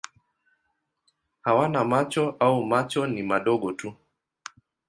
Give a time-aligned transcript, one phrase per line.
[1.41, 3.93] Hawana macho au macho ni madogo tu.